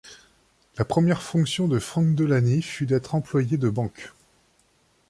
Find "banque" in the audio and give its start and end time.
3.69-4.11